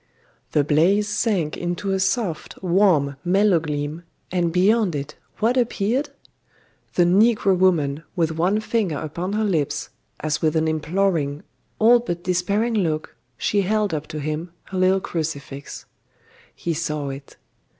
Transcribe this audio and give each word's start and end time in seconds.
The 0.53 0.63
blaze 0.63 1.07
sank 1.07 1.55
into 1.55 1.91
a 1.91 1.99
soft, 1.99 2.57
warm, 2.63 3.17
mellow 3.23 3.59
gleam, 3.59 4.01
and 4.31 4.51
beyond 4.51 4.95
it 4.95 5.13
what 5.37 5.57
appeared? 5.57 6.09
The 6.95 7.03
negro 7.03 7.55
woman, 7.55 8.01
with 8.15 8.31
one 8.31 8.61
finger 8.61 8.97
upon 8.97 9.33
her 9.33 9.43
lips, 9.43 9.89
as 10.19 10.41
with 10.41 10.55
an 10.55 10.67
imploring, 10.67 11.43
all 11.77 11.99
but 11.99 12.23
despairing 12.23 12.73
look, 12.73 13.15
she 13.37 13.61
held 13.61 13.93
up 13.93 14.07
to 14.07 14.19
him 14.19 14.51
her 14.71 14.79
little 14.79 15.01
crucifix. 15.01 15.85
He 16.55 16.73
saw 16.73 17.09
it. 17.09 17.35